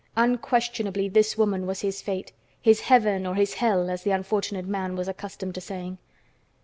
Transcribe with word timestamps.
Unquestionably 0.15 1.07
this 1.07 1.37
woman 1.37 1.67
was 1.67 1.81
his 1.81 2.01
fate; 2.01 2.31
his 2.59 2.79
heaven 2.81 3.27
or 3.27 3.35
his 3.35 3.53
hell, 3.53 3.87
as 3.87 4.01
the 4.01 4.09
unfortunate 4.09 4.65
man 4.65 4.95
was 4.95 5.07
accustomed 5.07 5.53
to 5.53 5.61
saying. 5.61 5.99